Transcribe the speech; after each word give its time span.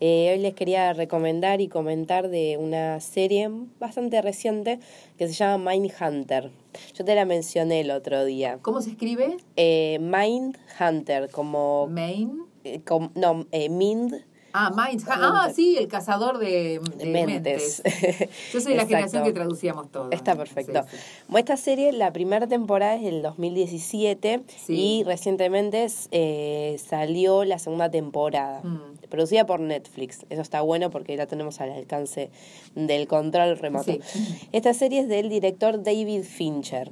Eh, 0.00 0.32
hoy 0.32 0.38
les 0.42 0.52
quería 0.54 0.92
recomendar 0.94 1.60
y 1.60 1.68
comentar 1.68 2.28
de 2.28 2.56
una 2.58 2.98
serie 2.98 3.48
bastante 3.78 4.20
reciente 4.20 4.80
que 5.16 5.28
se 5.28 5.34
llama 5.34 5.70
Mind 5.70 5.92
Hunter. 6.00 6.50
Yo 6.94 7.04
te 7.04 7.14
la 7.14 7.24
mencioné 7.24 7.82
el 7.82 7.92
otro 7.92 8.24
día. 8.24 8.58
¿Cómo 8.62 8.80
se 8.82 8.90
escribe? 8.90 9.36
Eh, 9.54 9.98
Mind 10.00 10.58
Hunter, 10.80 11.30
como... 11.30 11.86
Main. 11.88 12.42
eh, 12.64 12.80
com- 12.84 13.12
no, 13.14 13.46
eh, 13.52 13.68
Mind 13.68 14.24
Ah, 14.52 14.70
Minds. 14.74 15.04
Ah, 15.08 15.50
sí, 15.54 15.76
el 15.78 15.88
cazador 15.88 16.38
de, 16.38 16.80
de 16.96 17.06
Mentes. 17.06 17.82
mentes. 17.84 18.28
Yo 18.52 18.60
soy 18.60 18.72
de 18.72 18.78
la 18.78 18.86
generación 18.86 19.24
que 19.24 19.32
traducíamos 19.32 19.90
todo. 19.90 20.10
Está 20.10 20.34
perfecto. 20.36 20.82
Sí, 20.90 20.96
sí. 20.96 21.02
Bueno, 21.28 21.40
esta 21.40 21.56
serie, 21.56 21.92
la 21.92 22.12
primera 22.12 22.46
temporada 22.46 22.94
es 22.94 23.02
del 23.02 23.22
2017 23.22 24.42
Sí. 24.64 24.72
y 24.74 25.04
recientemente 25.04 25.86
eh, 26.10 26.80
salió 26.84 27.44
la 27.44 27.58
segunda 27.58 27.90
temporada. 27.90 28.60
Mm. 28.62 29.06
Producida 29.08 29.46
por 29.46 29.60
Netflix. 29.60 30.24
Eso 30.30 30.42
está 30.42 30.60
bueno 30.62 30.90
porque 30.90 31.16
la 31.16 31.26
tenemos 31.26 31.60
al 31.60 31.70
alcance 31.72 32.30
del 32.74 33.06
control 33.06 33.58
remoto. 33.58 33.92
Sí. 33.92 34.48
Esta 34.52 34.72
serie 34.74 35.00
es 35.00 35.08
del 35.08 35.28
director 35.28 35.82
David 35.82 36.22
Fincher. 36.24 36.90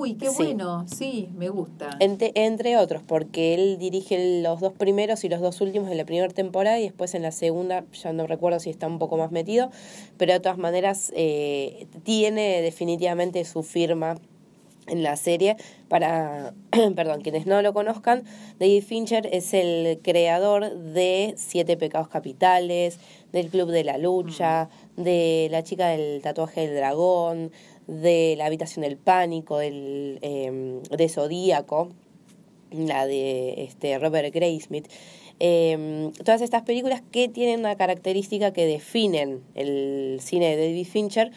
Uy, 0.00 0.14
qué 0.14 0.30
Sí. 0.30 0.34
bueno. 0.44 0.86
Sí, 0.88 1.28
me 1.36 1.48
gusta. 1.50 1.90
Entre, 2.00 2.32
entre 2.34 2.76
otros, 2.78 3.02
porque 3.06 3.54
él 3.54 3.76
dirige 3.78 4.40
los 4.42 4.60
dos 4.60 4.72
primeros 4.72 5.24
y 5.24 5.28
los 5.28 5.40
dos 5.40 5.60
últimos 5.60 5.90
de 5.90 5.94
la 5.94 6.04
primera 6.06 6.28
temporada 6.28 6.78
y 6.78 6.84
después 6.84 7.14
en 7.14 7.22
la 7.22 7.32
segunda, 7.32 7.84
ya 7.92 8.12
no 8.12 8.26
recuerdo 8.26 8.60
si 8.60 8.70
está 8.70 8.86
un 8.86 8.98
poco 8.98 9.16
más 9.18 9.30
metido, 9.30 9.70
pero 10.16 10.32
de 10.32 10.40
todas 10.40 10.58
maneras 10.58 11.12
eh, 11.14 11.86
tiene 12.02 12.62
definitivamente 12.62 13.44
su 13.44 13.62
firma 13.62 14.16
en 14.86 15.02
la 15.02 15.16
serie. 15.16 15.56
Para, 15.88 16.54
perdón, 16.96 17.20
quienes 17.20 17.46
no 17.46 17.60
lo 17.62 17.72
conozcan, 17.74 18.24
David 18.58 18.82
Fincher 18.82 19.28
es 19.32 19.52
el 19.54 20.00
creador 20.02 20.74
de 20.74 21.34
Siete 21.36 21.76
Pecados 21.76 22.08
Capitales, 22.08 22.98
del 23.32 23.48
Club 23.48 23.70
de 23.70 23.84
la 23.84 23.98
Lucha, 23.98 24.68
de 24.96 25.48
La 25.50 25.62
chica 25.62 25.88
del 25.88 26.20
tatuaje 26.22 26.62
del 26.62 26.74
dragón, 26.76 27.52
de 27.90 28.34
La 28.38 28.46
habitación 28.46 28.82
del 28.84 28.96
pánico, 28.96 29.58
del, 29.58 30.18
eh, 30.22 30.80
de 30.96 31.08
Zodíaco, 31.08 31.90
la 32.70 33.06
de 33.06 33.64
este 33.64 33.98
Robert 33.98 34.32
Graysmith. 34.32 34.86
Eh, 35.40 36.10
todas 36.24 36.40
estas 36.40 36.62
películas 36.62 37.02
que 37.10 37.28
tienen 37.28 37.60
una 37.60 37.74
característica 37.76 38.52
que 38.52 38.66
definen 38.66 39.40
el 39.54 40.18
cine 40.22 40.54
de 40.56 40.68
David 40.68 40.86
Fincher, 40.86 41.30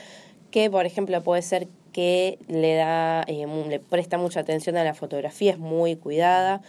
que 0.52 0.70
por 0.70 0.86
ejemplo 0.86 1.22
puede 1.24 1.42
ser 1.42 1.68
que 1.94 2.38
le 2.48 2.76
da, 2.76 3.26
mu- 3.48 3.68
le 3.70 3.80
presta 3.80 4.18
mucha 4.18 4.42
atención 4.42 4.78
a 4.78 4.84
la 4.84 4.94
fotografía, 4.94 5.52
es 5.52 5.60
muy 5.60 5.96
cuidada. 5.96 6.62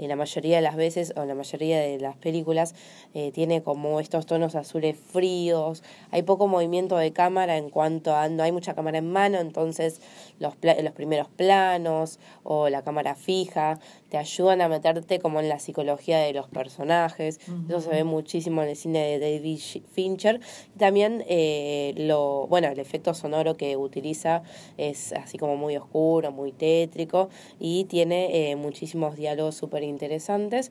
En 0.00 0.08
la 0.08 0.16
mayoría 0.16 0.56
de 0.56 0.62
las 0.62 0.76
veces, 0.76 1.12
o 1.14 1.22
en 1.22 1.28
la 1.28 1.34
mayoría 1.34 1.78
de 1.78 2.00
las 2.00 2.16
películas, 2.16 2.74
eh, 3.12 3.32
tiene 3.32 3.62
como 3.62 4.00
estos 4.00 4.24
tonos 4.24 4.54
azules 4.54 4.96
fríos. 4.98 5.82
Hay 6.10 6.22
poco 6.22 6.48
movimiento 6.48 6.96
de 6.96 7.12
cámara 7.12 7.58
en 7.58 7.68
cuanto 7.68 8.14
a 8.16 8.28
no 8.28 8.42
hay 8.42 8.50
mucha 8.50 8.74
cámara 8.74 8.98
en 8.98 9.12
mano, 9.12 9.38
entonces 9.38 10.00
los, 10.38 10.54
los 10.62 10.92
primeros 10.94 11.28
planos 11.28 12.18
o 12.44 12.70
la 12.70 12.82
cámara 12.82 13.14
fija 13.14 13.78
te 14.08 14.16
ayudan 14.16 14.60
a 14.60 14.68
meterte 14.68 15.20
como 15.20 15.40
en 15.40 15.48
la 15.48 15.58
psicología 15.58 16.18
de 16.18 16.32
los 16.32 16.48
personajes. 16.48 17.38
Eso 17.68 17.80
se 17.80 17.90
ve 17.90 18.04
muchísimo 18.04 18.62
en 18.62 18.70
el 18.70 18.76
cine 18.76 18.98
de 19.06 19.18
David 19.18 19.60
Fincher. 19.92 20.40
También 20.76 21.24
eh, 21.28 21.94
lo, 21.96 22.46
bueno, 22.48 22.68
el 22.68 22.78
efecto 22.80 23.14
sonoro 23.14 23.56
que 23.56 23.76
utiliza 23.76 24.42
es 24.76 25.12
así 25.12 25.38
como 25.38 25.56
muy 25.56 25.76
oscuro, 25.76 26.32
muy 26.32 26.52
tétrico 26.52 27.28
y 27.58 27.84
tiene 27.84 28.50
eh, 28.50 28.56
muchísimos 28.56 29.16
diálogos 29.16 29.54
súper 29.54 29.84
interesantes. 29.90 30.70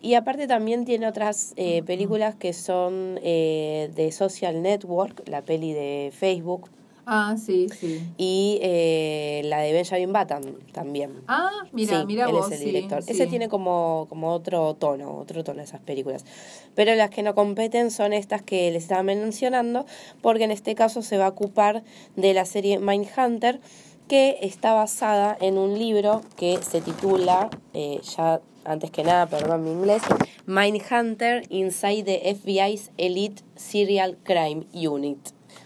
Y 0.00 0.14
aparte 0.14 0.46
también 0.48 0.84
tiene 0.84 1.06
otras 1.06 1.52
eh, 1.56 1.82
películas 1.84 2.34
que 2.34 2.52
son 2.52 3.20
eh, 3.22 3.90
de 3.94 4.10
Social 4.12 4.60
Network, 4.62 5.22
la 5.28 5.42
peli 5.42 5.72
de 5.72 6.12
Facebook, 6.16 6.68
Ah, 7.04 7.34
sí, 7.36 7.66
sí. 7.68 8.00
y 8.16 8.60
eh, 8.62 9.42
la 9.46 9.60
de 9.60 9.72
Benjamin 9.72 10.12
Button 10.12 10.56
también. 10.72 11.10
Ah, 11.26 11.50
mira, 11.72 12.00
Sí, 12.00 12.06
mira 12.06 12.26
él 12.26 12.32
vos. 12.32 12.50
es 12.52 12.60
el 12.60 12.64
director. 12.66 13.02
sí. 13.02 13.10
Ese 13.10 13.26
tiene 13.26 13.48
como, 13.48 14.06
como 14.08 14.30
otro 14.32 14.74
tono, 14.74 15.18
otro 15.18 15.42
tono 15.42 15.62
esas 15.62 15.80
películas. 15.80 16.24
Pero 16.76 16.94
las 16.94 17.10
que 17.10 17.24
no 17.24 17.34
competen 17.34 17.90
son 17.90 18.12
estas 18.12 18.42
que 18.42 18.70
les 18.70 18.84
estaba 18.84 19.02
mencionando, 19.02 19.84
porque 20.20 20.44
en 20.44 20.52
este 20.52 20.76
caso 20.76 21.02
se 21.02 21.18
va 21.18 21.26
a 21.26 21.30
ocupar 21.30 21.82
de 22.14 22.34
la 22.34 22.44
serie 22.44 22.78
Mindhunter, 22.78 23.60
que 24.08 24.38
está 24.42 24.72
basada 24.72 25.36
en 25.40 25.58
un 25.58 25.76
libro 25.78 26.22
que 26.36 26.58
se 26.62 26.80
titula, 26.80 27.50
ya 28.16 28.40
antes 28.64 28.90
que 28.90 29.02
nada, 29.04 29.26
perdón 29.26 29.64
mi 29.64 29.70
inglés, 29.72 30.02
Mindhunter 30.46 31.44
Inside 31.50 32.04
the 32.04 32.34
FBI's 32.34 32.90
Elite 32.98 33.42
Serial 33.56 34.16
Crime 34.22 34.66
Unit. 34.72 35.18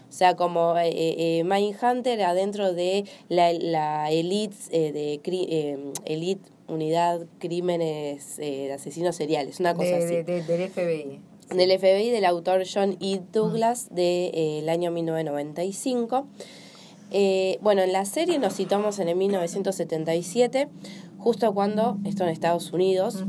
O 0.09 0.13
sea, 0.17 0.35
como 0.35 0.75
eh, 0.77 0.89
eh, 0.93 1.43
Mindhunter 1.43 2.21
adentro 2.23 2.73
de 2.73 3.05
la, 3.29 3.53
la 3.53 4.09
elite, 4.11 4.55
eh, 4.71 4.91
de 4.91 5.21
cri- 5.21 5.47
eh, 5.49 5.77
elite 6.05 6.49
unidad 6.67 7.27
crímenes 7.39 8.39
eh, 8.39 8.65
de 8.67 8.73
asesinos 8.73 9.15
seriales, 9.15 9.59
una 9.59 9.73
cosa 9.75 9.89
De- 9.91 9.95
así. 10.05 10.15
de- 10.15 10.23
de- 10.23 10.41
del 10.43 10.69
FBI. 10.69 11.19
Del 11.55 11.71
FBI 11.79 12.09
del 12.09 12.25
autor 12.25 12.63
John 12.71 12.97
E. 12.99 13.21
Douglas 13.31 13.87
del 13.93 14.67
año 14.67 14.91
1995. 14.91 16.27
Eh, 17.11 17.57
bueno, 17.61 17.83
en 17.83 17.93
la 17.93 18.03
serie 18.03 18.37
nos 18.37 18.51
situamos 18.53 18.99
en 18.99 19.07
el 19.07 19.15
1977, 19.15 20.67
justo 21.17 21.53
cuando, 21.53 21.97
esto 22.05 22.23
en 22.23 22.29
Estados 22.29 22.71
Unidos, 22.73 23.23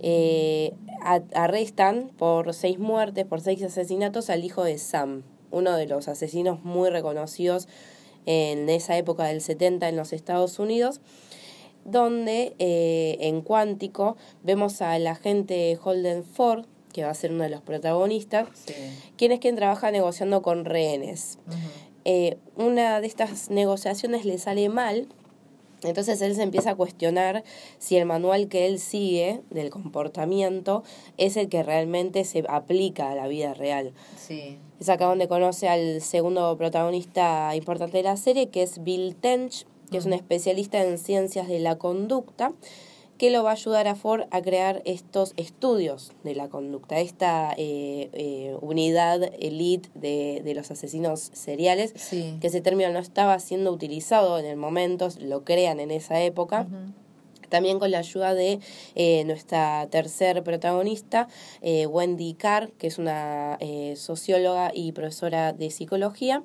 eh, 0.00 0.74
a- 1.02 1.22
arrestan 1.34 2.10
por 2.16 2.52
seis 2.54 2.78
muertes, 2.78 3.24
por 3.26 3.40
seis 3.40 3.62
asesinatos 3.62 4.30
al 4.30 4.44
hijo 4.44 4.64
de 4.64 4.78
Sam, 4.78 5.22
uno 5.50 5.76
de 5.76 5.86
los 5.86 6.08
asesinos 6.08 6.62
muy 6.64 6.90
reconocidos 6.90 7.68
en 8.26 8.68
esa 8.68 8.96
época 8.96 9.24
del 9.24 9.40
70 9.40 9.88
en 9.88 9.96
los 9.96 10.12
Estados 10.12 10.58
Unidos, 10.58 11.00
donde 11.84 12.54
eh, 12.58 13.16
en 13.20 13.42
Cuántico 13.42 14.16
vemos 14.42 14.80
al 14.82 15.06
agente 15.06 15.78
Holden 15.82 16.24
Ford, 16.24 16.66
que 16.92 17.02
va 17.04 17.10
a 17.10 17.14
ser 17.14 17.32
uno 17.32 17.42
de 17.44 17.50
los 17.50 17.62
protagonistas, 17.62 18.48
Sí. 18.54 18.74
quien 19.16 19.32
es 19.32 19.40
quien 19.40 19.56
trabaja 19.56 19.90
negociando 19.90 20.42
con 20.42 20.64
rehenes. 20.64 21.38
Eh, 22.04 22.36
una 22.56 23.00
de 23.00 23.06
estas 23.06 23.50
negociaciones 23.50 24.24
le 24.24 24.38
sale 24.38 24.68
mal, 24.68 25.08
entonces 25.82 26.20
él 26.22 26.34
se 26.34 26.42
empieza 26.42 26.70
a 26.70 26.74
cuestionar 26.74 27.44
si 27.78 27.96
el 27.96 28.06
manual 28.06 28.48
que 28.48 28.66
él 28.66 28.78
sigue 28.78 29.40
del 29.50 29.70
comportamiento 29.70 30.82
es 31.16 31.36
el 31.36 31.48
que 31.48 31.62
realmente 31.62 32.24
se 32.24 32.44
aplica 32.48 33.10
a 33.10 33.14
la 33.14 33.28
vida 33.28 33.54
real. 33.54 33.92
Sí. 34.16 34.58
Es 34.80 34.88
acá 34.88 35.06
donde 35.06 35.28
conoce 35.28 35.68
al 35.68 36.00
segundo 36.00 36.56
protagonista 36.56 37.54
importante 37.54 37.98
de 37.98 38.02
la 38.04 38.16
serie, 38.16 38.48
que 38.48 38.62
es 38.62 38.82
Bill 38.82 39.14
Tench, 39.14 39.66
que 39.90 39.98
es 39.98 40.06
un 40.06 40.12
especialista 40.12 40.82
en 40.82 40.98
ciencias 40.98 41.48
de 41.48 41.60
la 41.60 41.78
conducta, 41.78 42.52
que 43.22 43.30
lo 43.30 43.44
va 43.44 43.50
a 43.50 43.52
ayudar 43.52 43.86
a 43.86 43.94
Ford 43.94 44.22
a 44.32 44.42
crear 44.42 44.82
estos 44.84 45.32
estudios 45.36 46.10
de 46.24 46.34
la 46.34 46.48
conducta, 46.48 46.98
esta 46.98 47.54
eh, 47.56 48.10
eh, 48.14 48.56
unidad 48.60 49.22
elite 49.38 49.88
de, 49.94 50.42
de 50.44 50.54
los 50.56 50.72
asesinos 50.72 51.30
seriales, 51.32 51.92
Sí. 51.94 52.36
que 52.40 52.48
ese 52.48 52.60
término 52.62 52.90
no 52.90 52.98
estaba 52.98 53.38
siendo 53.38 53.70
utilizado 53.70 54.40
en 54.40 54.46
el 54.46 54.56
momento, 54.56 55.08
lo 55.20 55.44
crean 55.44 55.78
en 55.78 55.92
esa 55.92 56.20
época. 56.20 56.66
También 57.48 57.78
con 57.78 57.92
la 57.92 57.98
ayuda 57.98 58.34
de 58.34 58.58
eh, 58.96 59.22
nuestra 59.24 59.86
tercer 59.88 60.42
protagonista, 60.42 61.28
eh, 61.60 61.86
Wendy 61.86 62.34
Carr, 62.34 62.72
que 62.72 62.88
es 62.88 62.98
una 62.98 63.56
eh, 63.60 63.94
socióloga 63.94 64.72
y 64.74 64.90
profesora 64.90 65.52
de 65.52 65.70
psicología. 65.70 66.42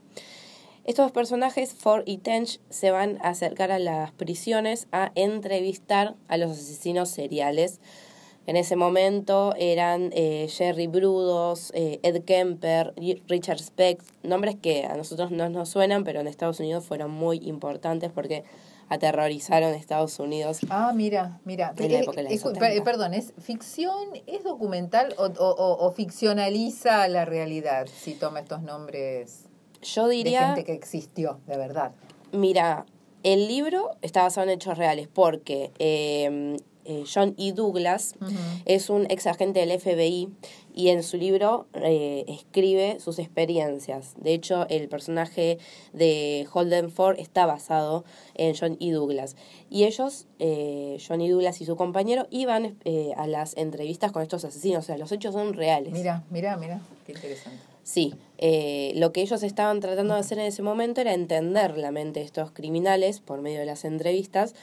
Estos 0.87 1.11
personajes, 1.11 1.73
Ford 1.73 2.03
y 2.05 2.17
Tench, 2.19 2.61
se 2.69 2.91
van 2.91 3.17
a 3.21 3.29
acercar 3.29 3.71
a 3.71 3.77
las 3.79 4.11
prisiones 4.13 4.87
a 4.93 5.11
entrevistar 5.15 6.15
a 6.29 6.37
los 6.37 6.51
asesinos 6.51 7.09
seriales. 7.09 7.81
En 8.45 8.55
ese 8.55 8.77
momento 8.77 9.53
eran 9.57 10.11
eh, 10.13 10.47
Jerry 10.49 10.87
Brudos, 10.87 11.71
eh, 11.75 11.99
Ed 12.03 12.23
Kemper, 12.23 12.93
Richard 13.27 13.59
Speck, 13.59 14.01
nombres 14.23 14.55
que 14.55 14.85
a 14.85 14.95
nosotros 14.95 15.29
no 15.31 15.49
nos 15.49 15.67
suenan, 15.67 16.05
pero 16.05 16.21
en 16.21 16.27
Estados 16.27 16.61
Unidos 16.61 16.85
fueron 16.85 17.11
muy 17.11 17.39
importantes 17.43 18.09
porque 18.13 18.45
aterrorizaron 18.87 19.73
Estados 19.73 20.17
Unidos 20.19 20.59
Ah, 20.69 20.93
mira, 20.95 21.41
mira. 21.43 21.73
En 21.77 21.91
la 21.91 21.97
Eh, 21.97 22.01
época 22.03 22.17
de 22.21 22.23
los 22.23 22.31
escu- 22.31 22.53
70. 22.53 22.59
per- 22.61 22.83
perdón, 22.85 23.13
¿es 23.13 23.33
ficción, 23.37 24.07
es 24.25 24.45
documental 24.45 25.13
o, 25.17 25.25
o- 25.25 25.51
o- 25.51 25.85
o 25.85 25.91
ficcionaliza 25.91 27.05
la 27.09 27.25
realidad 27.25 27.87
si 27.93 28.13
toma 28.13 28.39
estos 28.39 28.61
nombres 28.61 29.43
Yo 29.81 30.07
de 30.07 30.15
diría, 30.15 30.47
gente 30.47 30.63
que 30.63 30.73
existió, 30.73 31.39
de 31.47 31.57
verdad? 31.57 31.91
mira, 32.31 32.85
el 33.23 33.47
libro 33.47 33.91
está 34.01 34.23
basado 34.23 34.47
en 34.47 34.53
hechos 34.53 34.77
reales 34.77 35.07
porque 35.07 35.71
eh, 35.79 36.57
eh, 36.89 37.03
John 37.13 37.35
E. 37.37 37.51
Douglas 37.51 38.15
es 38.63 38.89
un 38.89 39.05
ex 39.11 39.27
agente 39.27 39.59
del 39.59 39.77
FBI 39.77 40.29
y 40.73 40.87
en 40.87 41.03
su 41.03 41.17
libro 41.17 41.67
eh, 41.73 42.23
escribe 42.29 43.01
sus 43.01 43.19
experiencias. 43.19 44.13
De 44.17 44.33
hecho, 44.33 44.65
el 44.69 44.87
personaje 44.87 45.57
de 45.91 46.47
Holden 46.53 46.89
Ford 46.89 47.19
está 47.19 47.45
basado 47.45 48.05
en 48.35 48.55
John 48.57 48.77
E. 48.79 48.91
Douglas. 48.91 49.35
Y 49.69 49.83
ellos, 49.83 50.27
eh, 50.39 50.97
John 51.05 51.19
E. 51.19 51.29
Douglas 51.29 51.59
y 51.59 51.65
su 51.65 51.75
compañero, 51.75 52.27
iban 52.29 52.77
a 53.17 53.27
las 53.27 53.57
entrevistas 53.57 54.13
con 54.13 54.21
estos 54.21 54.45
asesinos. 54.45 54.85
O 54.85 54.87
sea, 54.87 54.97
los 54.97 55.11
hechos 55.11 55.33
son 55.33 55.55
reales. 55.55 55.91
Mira, 55.91 56.23
mira, 56.29 56.55
mira, 56.55 56.79
qué 57.05 57.11
interesante. 57.11 57.59
Sí, 57.87 58.13
lo 58.95 59.13
que 59.13 59.21
ellos 59.21 59.43
estaban 59.43 59.79
tratando 59.79 60.15
de 60.15 60.19
hacer 60.19 60.39
en 60.39 60.47
ese 60.47 60.61
momento 60.61 60.99
era 60.99 61.13
entender 61.13 61.77
la 61.77 61.91
mente 61.91 62.19
de 62.19 62.25
estos 62.25 62.51
criminales 62.51 63.21
por 63.21 63.39
medio 63.39 63.59
de 63.61 63.65
las 63.65 63.85
entrevistas 63.85 64.53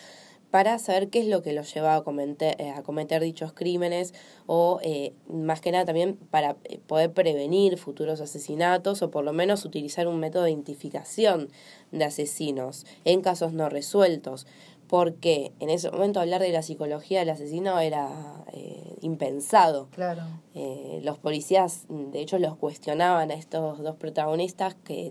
para 0.55 0.79
saber 0.79 1.09
qué 1.09 1.19
es 1.19 1.27
lo 1.27 1.43
que 1.43 1.53
los 1.53 1.75
lleva 1.75 1.97
a 1.97 2.05
cometer, 2.05 2.55
eh, 2.61 2.71
a 2.71 2.85
cometer 2.85 3.21
dichos 3.21 3.53
crímenes 3.53 4.15
o 4.47 4.79
eh, 4.85 5.13
más 5.27 5.61
que 5.61 5.73
nada 5.73 5.85
también 5.85 6.17
para 6.31 6.59
eh, 6.63 6.79
poder 6.87 7.13
prevenir 7.13 7.77
futuros 7.77 8.21
asesinatos 8.21 9.03
o 9.03 9.11
por 9.11 9.25
lo 9.25 9.33
menos 9.33 9.65
utilizar 9.65 10.07
un 10.07 10.21
método 10.21 10.45
de 10.45 10.53
identificación 10.53 11.49
de 11.91 12.05
asesinos 12.05 12.87
en 13.05 13.21
casos 13.21 13.53
no 13.53 13.69
resueltos 13.69 14.47
porque 14.89 15.53
en 15.61 15.71
ese 15.71 15.91
momento 15.91 16.21
hablar 16.21 16.41
de 16.41 16.51
la 16.51 16.63
psicología 16.63 17.21
del 17.21 17.31
asesino 17.31 17.79
era 17.81 18.45
eh, 18.53 18.97
impensado. 19.01 19.89
Claro. 19.91 20.23
Eh, 20.55 21.01
los 21.03 21.19
policías, 21.19 21.87
de 21.89 22.21
hecho, 22.21 22.39
los 22.39 22.57
cuestionaban 22.57 23.31
a 23.31 23.35
estos 23.35 23.83
dos 23.83 23.97
protagonistas 23.97 24.75
que 24.75 25.11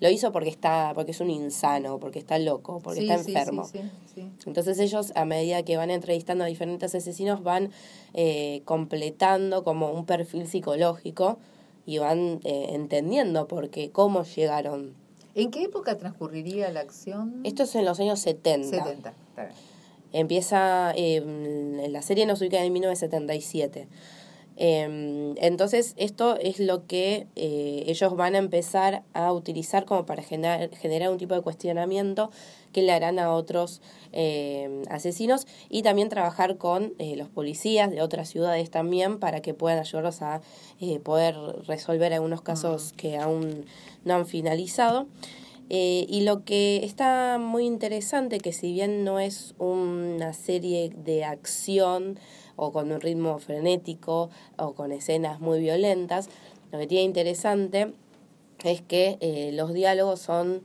lo 0.00 0.10
hizo 0.10 0.32
porque 0.32 0.48
está, 0.48 0.92
porque 0.94 1.10
es 1.12 1.20
un 1.20 1.30
insano, 1.30 2.00
porque 2.00 2.18
está 2.18 2.38
loco, 2.38 2.80
porque 2.82 3.00
está 3.00 3.14
enfermo. 3.14 3.68
Entonces 4.46 4.78
ellos, 4.78 5.12
a 5.14 5.24
medida 5.24 5.62
que 5.62 5.76
van 5.76 5.90
entrevistando 5.90 6.44
a 6.44 6.46
diferentes 6.46 6.94
asesinos, 6.94 7.42
van 7.42 7.70
eh, 8.14 8.62
completando 8.64 9.62
como 9.62 9.92
un 9.92 10.06
perfil 10.06 10.46
psicológico 10.46 11.38
y 11.84 11.98
van 11.98 12.40
entendiendo 12.44 13.48
por 13.48 13.68
qué, 13.68 13.90
cómo 13.90 14.22
llegaron 14.22 15.01
¿En 15.34 15.50
qué 15.50 15.64
época 15.64 15.96
transcurriría 15.96 16.70
la 16.70 16.80
acción? 16.80 17.40
Esto 17.44 17.62
es 17.62 17.74
en 17.74 17.84
los 17.84 17.98
años 18.00 18.20
70. 18.20 18.68
70, 18.68 19.14
Empieza, 20.12 20.92
eh, 20.94 21.86
la 21.88 22.02
serie 22.02 22.26
nos 22.26 22.40
ubica 22.42 22.62
en 22.62 22.72
1977. 22.72 23.88
Em, 24.56 25.34
entonces, 25.38 25.94
esto 25.96 26.36
es 26.36 26.60
lo 26.60 26.86
que 26.86 27.26
eh, 27.36 27.84
ellos 27.86 28.14
van 28.16 28.34
a 28.34 28.38
empezar 28.38 29.02
a 29.14 29.32
utilizar 29.32 29.84
como 29.84 30.04
para 30.06 30.22
generar, 30.22 30.70
generar 30.76 31.10
un 31.10 31.18
tipo 31.18 31.34
de 31.34 31.40
cuestionamiento 31.40 32.30
que 32.72 32.82
le 32.82 32.92
harán 32.92 33.18
a 33.18 33.32
otros 33.32 33.80
em, 34.12 34.82
asesinos 34.90 35.46
y 35.68 35.82
también 35.82 36.08
trabajar 36.08 36.58
con 36.58 36.94
eh, 36.98 37.16
los 37.16 37.28
policías 37.28 37.90
de 37.90 38.02
otras 38.02 38.28
ciudades 38.28 38.70
también 38.70 39.18
para 39.18 39.40
que 39.40 39.54
puedan 39.54 39.78
ayudarlos 39.78 40.22
a 40.22 40.40
poder 41.02 41.36
resolver 41.66 42.12
algunos 42.12 42.42
casos 42.42 42.92
que 42.96 43.16
aún 43.18 43.64
no 44.04 44.14
han 44.14 44.26
finalizado. 44.26 45.06
Eh, 45.74 46.04
y 46.06 46.20
lo 46.20 46.44
que 46.44 46.84
está 46.84 47.38
muy 47.38 47.64
interesante, 47.64 48.40
que 48.40 48.52
si 48.52 48.72
bien 48.72 49.04
no 49.04 49.18
es 49.18 49.54
una 49.58 50.34
serie 50.34 50.90
de 50.94 51.24
acción 51.24 52.18
o 52.56 52.72
con 52.72 52.92
un 52.92 53.00
ritmo 53.00 53.38
frenético 53.38 54.30
o 54.56 54.74
con 54.74 54.92
escenas 54.92 55.40
muy 55.40 55.60
violentas, 55.60 56.28
lo 56.70 56.78
que 56.78 56.86
tiene 56.86 57.04
interesante 57.04 57.92
es 58.64 58.82
que 58.82 59.18
eh, 59.20 59.50
los 59.52 59.72
diálogos 59.72 60.20
son 60.20 60.62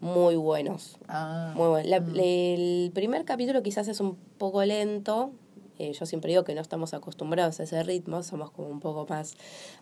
muy 0.00 0.36
buenos. 0.36 0.98
Ah, 1.08 1.52
muy 1.56 1.68
buenos. 1.68 2.02
Mm. 2.02 2.16
el 2.20 2.90
primer 2.92 3.24
capítulo 3.24 3.62
quizás 3.62 3.88
es 3.88 4.00
un 4.00 4.16
poco 4.38 4.64
lento, 4.64 5.32
eh, 5.78 5.92
yo 5.92 6.06
siempre 6.06 6.30
digo 6.30 6.44
que 6.44 6.54
no 6.54 6.60
estamos 6.60 6.94
acostumbrados 6.94 7.60
a 7.60 7.64
ese 7.64 7.82
ritmo, 7.82 8.22
somos 8.22 8.50
como 8.50 8.68
un 8.68 8.80
poco 8.80 9.06
más 9.08 9.34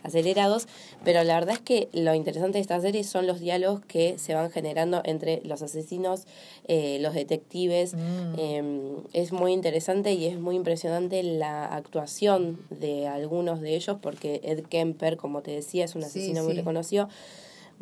acelerados, 0.03 0.67
pero 1.05 1.23
la 1.25 1.35
verdad 1.35 1.55
es 1.55 1.61
que 1.61 1.89
lo 1.93 2.15
interesante 2.15 2.59
de 2.59 2.63
esta 2.63 2.81
serie 2.81 3.05
son 3.05 3.27
los 3.27 3.41
diálogos 3.41 3.81
que 3.81 4.19
se 4.19 4.35
van 4.35 4.51
generando 4.51 5.03
entre 5.05 5.43
los 5.45 5.63
asesinos, 5.63 6.27
eh, 6.69 6.99
los 7.01 7.15
detectives. 7.15 7.95
Mm. 7.95 8.39
Em, 8.39 8.97
es 9.13 9.33
muy 9.33 9.53
interesante 9.53 10.13
y 10.13 10.27
es 10.27 10.39
muy 10.39 10.57
impresionante 10.57 11.23
la 11.23 11.67
actuación 11.67 12.61
de 12.71 13.07
algunos 13.07 13.61
de 13.61 13.77
ellos, 13.77 13.99
porque 14.01 14.41
Ed 14.45 14.65
Kemper, 14.67 15.17
como 15.17 15.43
te 15.43 15.51
decía, 15.51 15.85
es 15.85 15.95
un 15.95 16.05
asesino 16.05 16.45
muy 16.45 16.55
reconocido 16.55 17.09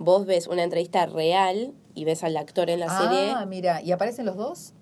vos 0.01 0.25
ves 0.25 0.47
una 0.47 0.63
entrevista 0.63 1.05
real 1.07 1.75
y 1.95 2.05
ves 2.05 2.25
al 2.25 2.37
actor 2.39 2.71
en 2.71 2.81
la 2.81 2.89
serie. 2.89 3.33
Ah, 3.37 3.45
mira, 3.47 3.83
¿y 3.83 3.93
aparecen 3.93 4.25
los 4.25 4.37
dos? 4.37 4.73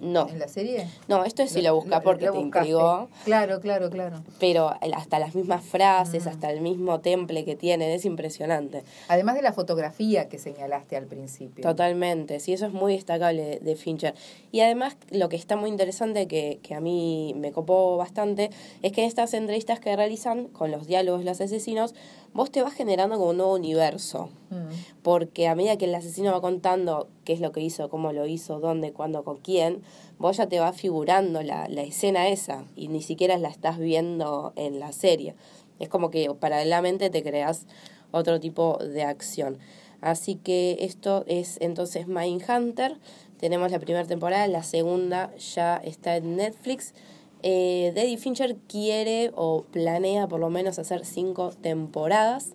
No. 0.00 0.28
¿En 0.28 0.38
la 0.38 0.48
serie? 0.48 0.86
No, 1.08 1.24
esto 1.24 1.42
es 1.42 1.50
si 1.50 1.62
lo, 1.62 1.74
busca 1.74 2.00
porque 2.00 2.30
te 2.30 2.38
intrigó. 2.38 3.08
Claro, 3.24 3.60
claro, 3.60 3.90
claro. 3.90 4.22
Pero 4.38 4.72
hasta 4.94 5.18
las 5.18 5.34
mismas 5.34 5.64
frases, 5.64 6.26
mm. 6.26 6.28
hasta 6.28 6.50
el 6.50 6.60
mismo 6.60 7.00
temple 7.00 7.44
que 7.44 7.56
tienen, 7.56 7.90
es 7.90 8.04
impresionante. 8.04 8.84
Además 9.08 9.34
de 9.34 9.42
la 9.42 9.52
fotografía 9.52 10.28
que 10.28 10.38
señalaste 10.38 10.96
al 10.96 11.06
principio. 11.06 11.62
Totalmente, 11.62 12.40
sí, 12.40 12.52
eso 12.52 12.66
es 12.66 12.72
muy 12.72 12.94
destacable 12.94 13.58
de 13.60 13.76
Fincher. 13.76 14.14
Y 14.52 14.60
además, 14.60 14.96
lo 15.10 15.28
que 15.28 15.36
está 15.36 15.56
muy 15.56 15.70
interesante, 15.70 16.28
que, 16.28 16.60
que 16.62 16.74
a 16.74 16.80
mí 16.80 17.34
me 17.36 17.52
copó 17.52 17.96
bastante, 17.96 18.50
es 18.82 18.92
que 18.92 19.02
en 19.02 19.08
estas 19.08 19.34
entrevistas 19.34 19.80
que 19.80 19.94
realizan 19.96 20.46
con 20.48 20.70
los 20.70 20.86
diálogos 20.86 21.20
de 21.20 21.26
los 21.26 21.40
asesinos, 21.40 21.94
vos 22.38 22.52
te 22.52 22.62
vas 22.62 22.72
generando 22.72 23.16
como 23.16 23.30
un 23.30 23.38
nuevo 23.38 23.54
universo. 23.56 24.28
Mm. 24.50 25.02
Porque 25.02 25.48
a 25.48 25.56
medida 25.56 25.76
que 25.76 25.86
el 25.86 25.94
asesino 25.96 26.30
va 26.30 26.40
contando 26.40 27.08
qué 27.24 27.32
es 27.32 27.40
lo 27.40 27.50
que 27.50 27.60
hizo, 27.60 27.90
cómo 27.90 28.12
lo 28.12 28.26
hizo, 28.26 28.60
dónde, 28.60 28.92
cuándo, 28.92 29.24
con 29.24 29.38
quién, 29.38 29.82
vos 30.20 30.36
ya 30.36 30.46
te 30.46 30.60
vas 30.60 30.76
figurando 30.76 31.42
la, 31.42 31.66
la 31.68 31.82
escena 31.82 32.28
esa 32.28 32.64
y 32.76 32.86
ni 32.86 33.02
siquiera 33.02 33.38
la 33.38 33.48
estás 33.48 33.78
viendo 33.78 34.52
en 34.54 34.78
la 34.78 34.92
serie. 34.92 35.34
Es 35.80 35.88
como 35.88 36.10
que 36.10 36.32
paralelamente 36.32 37.10
te 37.10 37.24
creas 37.24 37.66
otro 38.12 38.38
tipo 38.38 38.78
de 38.78 39.02
acción. 39.02 39.58
Así 40.00 40.36
que 40.36 40.76
esto 40.82 41.24
es 41.26 41.58
entonces 41.60 42.06
Mindhunter. 42.06 42.98
Tenemos 43.40 43.72
la 43.72 43.80
primera 43.80 44.06
temporada, 44.06 44.46
la 44.46 44.62
segunda 44.62 45.34
ya 45.38 45.76
está 45.78 46.16
en 46.16 46.36
Netflix. 46.36 46.94
Eh, 47.42 47.92
Daddy 47.94 48.16
Fincher 48.16 48.56
quiere 48.68 49.30
o 49.34 49.64
planea 49.70 50.26
por 50.28 50.40
lo 50.40 50.50
menos 50.50 50.78
hacer 50.78 51.04
cinco 51.04 51.50
temporadas, 51.50 52.52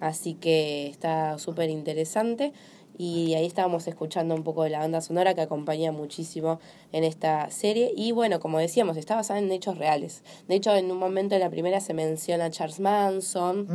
así 0.00 0.34
que 0.34 0.88
está 0.88 1.38
súper 1.38 1.70
interesante. 1.70 2.52
Y 2.96 3.34
ahí 3.34 3.44
estábamos 3.44 3.88
escuchando 3.88 4.34
un 4.36 4.44
poco 4.44 4.62
de 4.62 4.70
la 4.70 4.78
banda 4.78 5.00
sonora 5.00 5.34
que 5.34 5.40
acompaña 5.40 5.90
muchísimo 5.90 6.60
en 6.92 7.02
esta 7.02 7.50
serie. 7.50 7.92
Y 7.96 8.12
bueno, 8.12 8.38
como 8.38 8.58
decíamos, 8.58 8.96
está 8.96 9.16
basada 9.16 9.40
en 9.40 9.50
hechos 9.50 9.78
reales. 9.78 10.22
De 10.46 10.54
hecho, 10.54 10.74
en 10.76 10.90
un 10.92 10.98
momento 10.98 11.34
en 11.34 11.40
la 11.40 11.50
primera 11.50 11.80
se 11.80 11.92
menciona 11.92 12.46
a 12.46 12.50
Charles 12.50 12.78
Manson, 12.78 13.66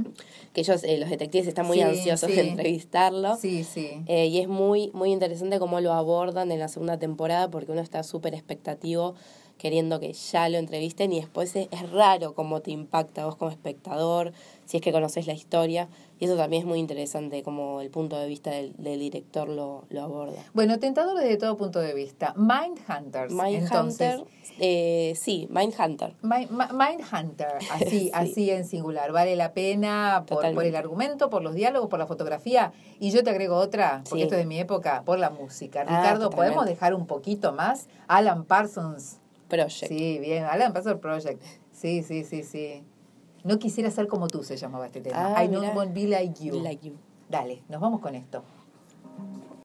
mm. 0.00 0.06
que 0.54 0.62
ellos, 0.62 0.84
eh, 0.84 0.96
los 0.96 1.10
detectives, 1.10 1.46
están 1.46 1.66
muy 1.66 1.82
ansiosos 1.82 2.34
de 2.34 2.48
entrevistarlo. 2.48 3.36
Sí, 3.36 3.62
sí. 3.62 4.02
Eh, 4.06 4.26
y 4.28 4.38
es 4.38 4.48
muy, 4.48 4.90
muy 4.94 5.12
interesante 5.12 5.58
cómo 5.58 5.80
lo 5.80 5.92
abordan 5.92 6.50
en 6.50 6.58
la 6.58 6.68
segunda 6.68 6.98
temporada 6.98 7.50
porque 7.50 7.72
uno 7.72 7.82
está 7.82 8.02
súper 8.02 8.32
expectativo 8.32 9.14
queriendo 9.58 10.00
que 10.00 10.12
ya 10.12 10.48
lo 10.48 10.58
entrevisten 10.58 11.12
y 11.12 11.20
después 11.20 11.56
es, 11.56 11.68
raro 11.90 12.34
cómo 12.34 12.60
te 12.60 12.70
impacta 12.70 13.24
vos 13.24 13.36
como 13.36 13.50
espectador, 13.50 14.32
si 14.64 14.78
es 14.78 14.82
que 14.82 14.92
conoces 14.92 15.26
la 15.26 15.32
historia. 15.32 15.88
Y 16.18 16.24
eso 16.24 16.36
también 16.36 16.62
es 16.62 16.66
muy 16.66 16.78
interesante, 16.78 17.42
como 17.42 17.82
el 17.82 17.90
punto 17.90 18.16
de 18.16 18.26
vista 18.26 18.50
del, 18.50 18.74
director 18.78 19.48
lo, 19.48 19.84
lo, 19.90 20.02
aborda. 20.02 20.42
Bueno, 20.54 20.78
tentador 20.78 21.18
desde 21.18 21.36
todo 21.36 21.58
punto 21.58 21.78
de 21.78 21.92
vista. 21.92 22.34
Mindhunters. 22.36 23.32
Mindhunter, 23.32 24.24
eh, 24.58 25.12
sí, 25.14 25.46
Mindhunter. 25.50 26.14
Mind, 26.22 26.50
Mindhunter, 26.50 27.58
así, 27.70 28.10
así 28.14 28.50
en 28.50 28.64
singular. 28.64 29.12
Vale 29.12 29.36
la 29.36 29.52
pena 29.52 30.24
por, 30.26 30.54
por, 30.54 30.64
el 30.64 30.74
argumento, 30.74 31.28
por 31.28 31.42
los 31.42 31.54
diálogos, 31.54 31.90
por 31.90 31.98
la 31.98 32.06
fotografía. 32.06 32.72
Y 32.98 33.10
yo 33.10 33.22
te 33.22 33.28
agrego 33.28 33.56
otra, 33.56 34.02
porque 34.08 34.22
esto 34.22 34.36
es 34.36 34.40
de 34.40 34.46
mi 34.46 34.58
época, 34.58 35.02
por 35.04 35.18
la 35.18 35.28
música. 35.28 35.84
Ah, 35.86 36.00
Ricardo, 36.00 36.30
¿podemos 36.30 36.64
dejar 36.64 36.94
un 36.94 37.06
poquito 37.06 37.52
más? 37.52 37.88
Alan 38.08 38.44
Parsons 38.44 39.18
Project. 39.48 39.88
Sí, 39.88 40.18
bien, 40.18 40.44
Alan 40.44 40.72
Parsons 40.72 41.00
Project. 41.00 41.42
Sí, 41.72 42.02
sí, 42.02 42.24
sí, 42.24 42.42
sí. 42.42 42.84
No 43.44 43.58
quisiera 43.58 43.90
ser 43.90 44.08
como 44.08 44.28
tú, 44.28 44.42
se 44.42 44.56
llamaba 44.56 44.86
este 44.86 45.00
tema. 45.00 45.36
Ah, 45.36 45.44
I 45.44 45.48
don't 45.48 45.74
want 45.76 45.90
to 45.90 45.94
be 45.94 46.06
like 46.06 46.42
you. 46.42 46.60
Like 46.60 46.86
you. 46.86 46.94
Dale, 47.28 47.62
nos 47.68 47.80
vamos 47.80 48.00
con 48.00 48.14
esto. 48.14 48.42